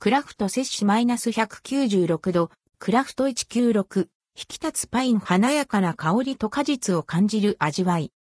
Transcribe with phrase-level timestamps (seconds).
[0.00, 4.06] クラフト摂氏マイナス196度、クラフト196、引
[4.46, 8.12] き立つパイン華やかな香りと果実を感じる味わい。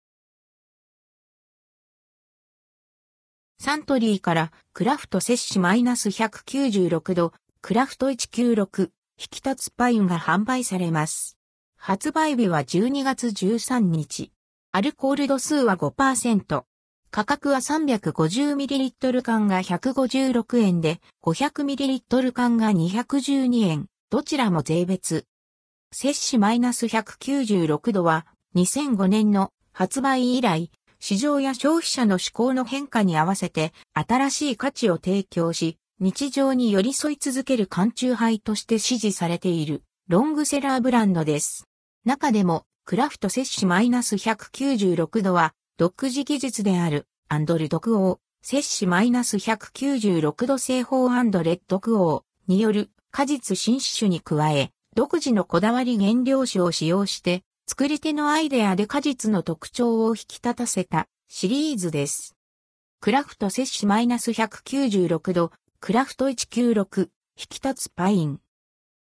[3.59, 7.31] サントリーからクラフト摂氏マイナス196度、
[7.61, 8.89] クラフト196、引
[9.29, 11.37] き立つパインが販売されます。
[11.75, 14.31] 発売日は12月13日。
[14.71, 16.63] アルコール度数は5%。
[17.17, 25.25] 価格は 350ml 缶が156円で、500ml 缶が212円、どちらも税別。
[25.91, 41.67] 摂氏マイナス196度は、2005年の発売以来、市場や消費者の思考の変化に合わせて、新しい価値を提供し、日常に寄り添い続ける缶中杯として支持されている、ロングセラーブランドです。
[42.05, 62.35] 中でも、クラフト摂氏マイナス196度は、独自技術である、アンドル毒王、摂氏マイナス196度製法アンドレッドクオーによる果実新種に加え、独自のこだわり原料種を使用して、作り手のアイデアで果実の特徴を引き立たせたシリーズです。
[62.99, 68.39] クラフト摂氏マイナス196度、クラフト196、引き立つパイン。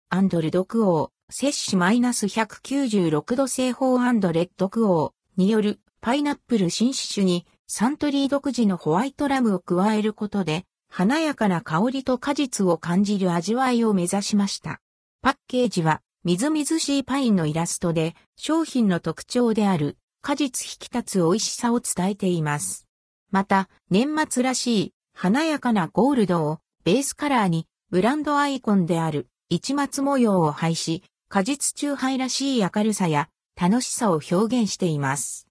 [0.08, 14.80] アンドルドクオー、摂氏マイナス196度製法レッドクオーによるパイナップル新種にサントリー独自のホワイトラムを加えることで華やかな香りと果実を感じる味わいを目指しました。
[15.22, 22.88] パッケージはみずみずしいパインのイラストで商品の特徴である果実引き立つ美味しさを伝えています。
[23.30, 35.38] また年末らしい華やかなゴールドをベースカラーにブランドアイコンである市松模様を配し果実中杯らしい明るさや楽しさを表現しています。